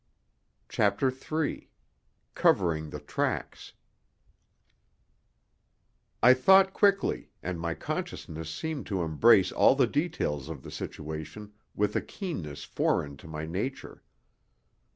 CHAPTER 0.67 1.13
III 1.13 1.69
COVERING 2.33 2.89
THE 2.89 2.99
TRACKS 2.99 3.73
I 6.23 6.33
thought 6.33 6.73
quickly, 6.73 7.29
and 7.43 7.59
my 7.59 7.75
consciousness 7.75 8.49
seemed 8.49 8.87
to 8.87 9.03
embrace 9.03 9.51
all 9.51 9.75
the 9.75 9.85
details 9.85 10.49
of 10.49 10.63
the 10.63 10.71
situation 10.71 11.53
with 11.75 11.95
a 11.95 12.01
keenness 12.01 12.63
foreign 12.63 13.15
to 13.17 13.27
my 13.27 13.45
nature. 13.45 14.01